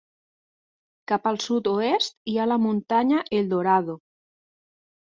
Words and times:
Cap 1.11 1.29
al 1.31 1.37
sud-oest 1.45 2.17
hi 2.33 2.35
ha 2.45 2.49
la 2.53 2.59
muntanya 2.65 3.25
Eldorado. 3.43 4.01